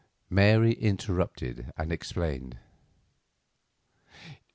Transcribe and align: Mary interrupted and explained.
Mary 0.31 0.73
interrupted 0.73 1.71
and 1.77 1.91
explained. 1.91 2.57